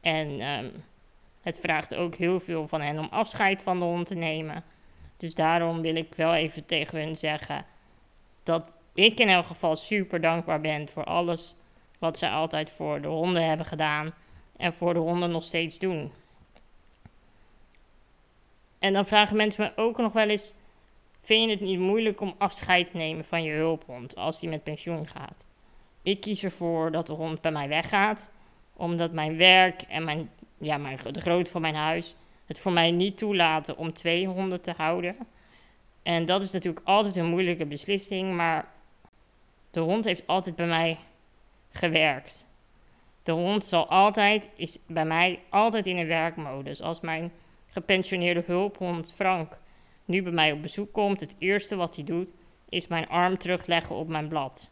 En 0.00 0.40
um, 0.40 0.72
het 1.46 1.58
vraagt 1.58 1.94
ook 1.94 2.14
heel 2.14 2.40
veel 2.40 2.68
van 2.68 2.80
hen 2.80 2.98
om 2.98 3.08
afscheid 3.10 3.62
van 3.62 3.78
de 3.78 3.84
hond 3.84 4.06
te 4.06 4.14
nemen. 4.14 4.64
Dus 5.16 5.34
daarom 5.34 5.80
wil 5.80 5.94
ik 5.94 6.14
wel 6.14 6.34
even 6.34 6.66
tegen 6.66 6.98
hun 6.98 7.18
zeggen 7.18 7.64
dat 8.42 8.76
ik 8.94 9.20
in 9.20 9.28
elk 9.28 9.46
geval 9.46 9.76
super 9.76 10.20
dankbaar 10.20 10.60
ben 10.60 10.88
voor 10.88 11.04
alles 11.04 11.54
wat 11.98 12.18
zij 12.18 12.30
altijd 12.30 12.70
voor 12.70 13.00
de 13.00 13.08
honden 13.08 13.46
hebben 13.46 13.66
gedaan 13.66 14.14
en 14.56 14.72
voor 14.72 14.94
de 14.94 15.00
honden 15.00 15.30
nog 15.30 15.44
steeds 15.44 15.78
doen. 15.78 16.12
En 18.78 18.92
dan 18.92 19.06
vragen 19.06 19.36
mensen 19.36 19.64
me 19.64 19.82
ook 19.82 19.96
nog 19.96 20.12
wel 20.12 20.28
eens: 20.28 20.54
vind 21.20 21.44
je 21.44 21.50
het 21.50 21.60
niet 21.60 21.78
moeilijk 21.78 22.20
om 22.20 22.34
afscheid 22.38 22.90
te 22.90 22.96
nemen 22.96 23.24
van 23.24 23.42
je 23.42 23.52
hulphond 23.52 24.16
als 24.16 24.40
die 24.40 24.48
met 24.48 24.62
pensioen 24.62 25.08
gaat? 25.08 25.46
Ik 26.02 26.20
kies 26.20 26.42
ervoor 26.42 26.90
dat 26.90 27.06
de 27.06 27.12
hond 27.12 27.40
bij 27.40 27.52
mij 27.52 27.68
weggaat, 27.68 28.30
omdat 28.76 29.12
mijn 29.12 29.36
werk 29.36 29.82
en 29.82 30.04
mijn, 30.04 30.30
ja, 30.58 30.76
mijn, 30.76 30.98
de 31.10 31.20
grootte 31.20 31.50
van 31.50 31.60
mijn 31.60 31.74
huis 31.74 32.16
het 32.46 32.58
voor 32.58 32.72
mij 32.72 32.90
niet 32.90 33.16
toelaten 33.16 33.76
om 33.76 33.92
twee 33.92 34.26
honden 34.26 34.60
te 34.60 34.72
houden. 34.76 35.16
En 36.02 36.24
dat 36.24 36.42
is 36.42 36.50
natuurlijk 36.50 36.86
altijd 36.86 37.16
een 37.16 37.26
moeilijke 37.26 37.66
beslissing, 37.66 38.34
maar 38.34 38.68
de 39.70 39.80
hond 39.80 40.04
heeft 40.04 40.26
altijd 40.26 40.56
bij 40.56 40.66
mij 40.66 40.98
gewerkt. 41.70 42.46
De 43.22 43.32
hond 43.32 43.66
zal 43.66 43.88
altijd, 43.88 44.48
is 44.56 44.78
bij 44.86 45.04
mij 45.04 45.40
altijd 45.48 45.86
in 45.86 45.96
een 45.96 46.06
werkmodus. 46.06 46.80
Als 46.80 47.00
mijn 47.00 47.32
gepensioneerde 47.66 48.42
hulphond 48.46 49.12
Frank 49.12 49.58
nu 50.04 50.22
bij 50.22 50.32
mij 50.32 50.52
op 50.52 50.62
bezoek 50.62 50.92
komt, 50.92 51.20
het 51.20 51.34
eerste 51.38 51.76
wat 51.76 51.94
hij 51.94 52.04
doet, 52.04 52.32
is 52.68 52.86
mijn 52.86 53.08
arm 53.08 53.38
terugleggen 53.38 53.94
op 53.94 54.08
mijn 54.08 54.28
blad. 54.28 54.70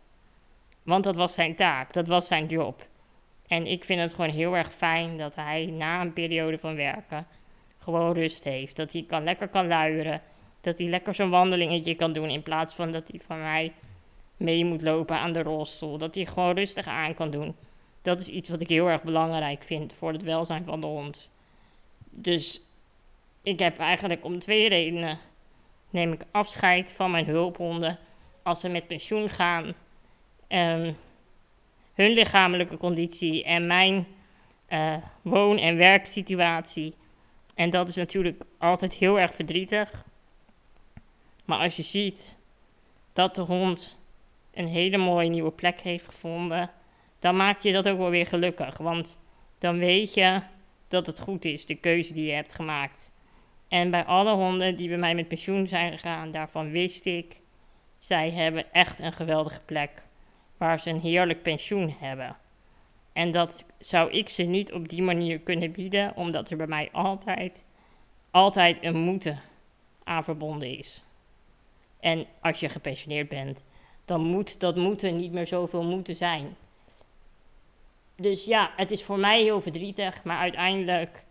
Want 0.83 1.05
dat 1.05 1.17
was 1.17 1.35
zijn 1.35 1.57
taak, 1.57 1.93
dat 1.93 2.07
was 2.07 2.27
zijn 2.27 2.47
job. 2.47 2.87
En 3.47 3.67
ik 3.67 3.85
vind 3.85 4.01
het 4.01 4.15
gewoon 4.15 4.31
heel 4.31 4.57
erg 4.57 4.75
fijn 4.75 5.19
dat 5.19 5.35
hij 5.35 5.67
na 5.67 6.01
een 6.01 6.13
periode 6.13 6.59
van 6.59 6.77
werken 6.77 7.27
gewoon 7.79 8.13
rust 8.13 8.45
heeft. 8.45 8.77
Dat 8.77 8.93
hij 8.93 9.05
kan, 9.09 9.25
lekker 9.25 9.49
kan 9.49 9.67
luieren. 9.67 10.23
Dat 10.61 10.79
hij 10.79 10.87
lekker 10.87 11.15
zo'n 11.15 11.31
wandelingetje 11.31 11.95
kan 11.95 12.13
doen 12.13 12.29
in 12.29 12.43
plaats 12.43 12.75
van 12.75 12.91
dat 12.93 13.09
hij 13.09 13.21
van 13.27 13.39
mij 13.39 13.73
mee 14.37 14.65
moet 14.65 14.83
lopen 14.83 15.17
aan 15.17 15.33
de 15.33 15.43
rolstoel. 15.43 15.99
Dat 15.99 16.15
hij 16.15 16.27
gewoon 16.27 16.55
rustig 16.55 16.87
aan 16.87 17.15
kan 17.15 17.31
doen. 17.31 17.57
Dat 18.03 18.21
is 18.21 18.29
iets 18.29 18.49
wat 18.49 18.61
ik 18.61 18.69
heel 18.69 18.91
erg 18.91 19.03
belangrijk 19.03 19.63
vind 19.63 19.93
voor 19.93 20.13
het 20.13 20.23
welzijn 20.23 20.65
van 20.65 20.81
de 20.81 20.87
hond. 20.87 21.31
Dus 22.11 22.61
ik 23.43 23.59
heb 23.59 23.79
eigenlijk 23.79 24.25
om 24.25 24.39
twee 24.39 24.69
redenen 24.69 25.19
neem 25.91 26.13
ik 26.13 26.25
afscheid 26.31 26.93
van 26.93 27.11
mijn 27.11 27.27
hulphonden 27.27 27.99
als 28.43 28.61
ze 28.61 28.69
met 28.69 28.87
pensioen 28.87 29.31
gaan. 29.31 29.75
Um, 30.49 30.97
hun 31.95 32.11
lichamelijke 32.11 32.77
conditie 32.77 33.45
en 33.45 33.67
mijn 33.67 34.07
uh, 34.69 34.97
woon- 35.23 35.59
en 35.59 35.77
werksituatie. 35.77 36.95
En 37.55 37.71
dat 37.71 37.89
is 37.89 37.97
natuurlijk 37.97 38.43
altijd 38.59 38.95
heel 38.95 39.21
erg 39.21 39.35
verdrietig. 39.35 40.05
Maar 41.45 41.59
als 41.59 41.77
je 41.77 41.83
ziet 41.83 42.37
dat 43.13 43.35
de 43.35 43.41
hond 43.41 43.99
een 44.53 44.69
hele 44.69 44.97
mooie 44.97 45.29
nieuwe 45.29 45.51
plek 45.51 45.81
heeft 45.81 46.05
gevonden, 46.05 46.71
dan 47.19 47.37
maak 47.37 47.59
je 47.59 47.73
dat 47.73 47.89
ook 47.89 47.99
wel 47.99 48.11
weer 48.11 48.27
gelukkig. 48.27 48.77
Want 48.77 49.19
dan 49.59 49.79
weet 49.79 50.15
je 50.15 50.41
dat 50.89 51.07
het 51.07 51.21
goed 51.21 51.45
is, 51.45 51.67
de 51.67 51.75
keuze 51.75 52.13
die 52.13 52.27
je 52.27 52.33
hebt 52.33 52.55
gemaakt. 52.55 53.13
En 53.69 53.91
bij 53.91 54.05
alle 54.05 54.33
honden 54.33 54.77
die 54.77 54.89
bij 54.89 54.99
mij 54.99 55.15
met 55.15 55.29
pensioen 55.29 55.69
zijn 55.69 55.93
gegaan, 55.93 56.31
daarvan 56.31 56.71
wist 56.71 57.07
ik, 57.07 57.41
zij 57.99 58.31
hebben 58.31 58.73
echt 58.73 58.99
een 58.99 59.13
geweldige 59.13 59.61
plek 59.65 60.04
waar 60.65 60.81
ze 60.81 60.91
een 60.91 61.01
heerlijk 61.01 61.43
pensioen 61.43 61.95
hebben. 61.99 62.37
En 63.13 63.31
dat 63.31 63.67
zou 63.79 64.11
ik 64.11 64.29
ze 64.29 64.43
niet 64.43 64.73
op 64.73 64.89
die 64.89 65.03
manier 65.03 65.39
kunnen 65.39 65.73
bieden, 65.73 66.17
omdat 66.17 66.51
er 66.51 66.57
bij 66.57 66.67
mij 66.67 66.89
altijd, 66.93 67.65
altijd 68.31 68.79
een 68.81 68.97
moeten 68.97 69.41
aan 70.05 70.25
verbonden 70.25 70.79
is. 70.79 71.03
En 72.01 72.27
als 72.41 72.61
je 72.61 72.69
gepensioneerd 72.69 73.29
bent, 73.29 73.65
dan 74.05 74.21
moet 74.21 74.61
dat 74.61 74.77
moeten 74.77 75.17
niet 75.17 75.33
meer 75.33 75.47
zoveel 75.47 75.83
moeten 75.83 76.17
zijn. 76.17 76.57
Dus 78.17 78.45
ja, 78.45 78.71
het 78.77 78.91
is 78.91 79.03
voor 79.03 79.19
mij 79.19 79.43
heel 79.43 79.61
verdrietig, 79.61 80.25
maar 80.25 80.39
uiteindelijk 80.39 81.25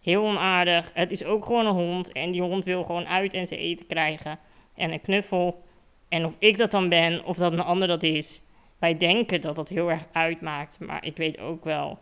heel 0.00 0.24
onaardig. 0.24 0.90
Het 0.94 1.10
is 1.10 1.24
ook 1.24 1.44
gewoon 1.44 1.66
een 1.66 1.74
hond 1.74 2.12
en 2.12 2.30
die 2.30 2.42
hond 2.42 2.64
wil 2.64 2.84
gewoon 2.84 3.06
uit 3.06 3.34
en 3.34 3.46
zijn 3.46 3.60
eten 3.60 3.86
krijgen 3.86 4.38
en 4.74 4.92
een 4.92 5.00
knuffel. 5.00 5.62
En 6.08 6.24
of 6.24 6.36
ik 6.38 6.56
dat 6.56 6.70
dan 6.70 6.88
ben 6.88 7.24
of 7.24 7.36
dat 7.36 7.52
een 7.52 7.60
ander 7.60 7.88
dat 7.88 8.02
is, 8.02 8.42
wij 8.78 8.96
denken 8.96 9.40
dat 9.40 9.56
dat 9.56 9.68
heel 9.68 9.90
erg 9.90 10.04
uitmaakt, 10.12 10.78
maar 10.80 11.04
ik 11.04 11.16
weet 11.16 11.38
ook 11.38 11.64
wel 11.64 11.98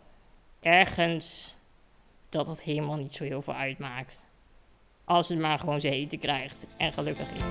ergens 0.59 1.55
dat 2.29 2.47
het 2.47 2.61
helemaal 2.61 2.97
niet 2.97 3.13
zo 3.13 3.23
heel 3.23 3.41
veel 3.41 3.53
uitmaakt. 3.53 4.25
Als 5.05 5.27
het 5.27 5.39
maar 5.39 5.59
gewoon 5.59 5.81
zijn 5.81 5.93
eten 5.93 6.19
krijgt 6.19 6.65
en 6.77 6.93
gelukkig 6.93 7.27
is. 7.33 7.43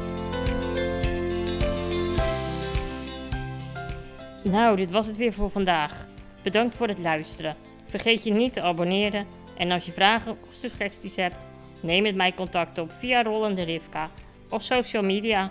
Nou, 4.50 4.76
dit 4.76 4.90
was 4.90 5.06
het 5.06 5.16
weer 5.16 5.32
voor 5.32 5.50
vandaag. 5.50 6.06
Bedankt 6.42 6.74
voor 6.74 6.88
het 6.88 6.98
luisteren. 6.98 7.56
Vergeet 7.86 8.24
je 8.24 8.32
niet 8.32 8.52
te 8.52 8.60
abonneren. 8.60 9.26
En 9.56 9.70
als 9.70 9.86
je 9.86 9.92
vragen 9.92 10.32
of 10.48 10.54
suggesties 10.54 11.16
hebt, 11.16 11.46
neem 11.80 12.02
met 12.02 12.14
mij 12.14 12.34
contact 12.34 12.78
op 12.78 12.92
via 12.98 13.22
Rollende 13.22 13.62
Rivka 13.62 14.10
of 14.48 14.62
social 14.62 15.02
media. 15.02 15.50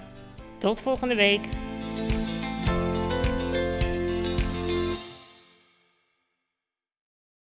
Tot 0.58 0.82
volgende 0.82 1.16
week. 1.16 1.48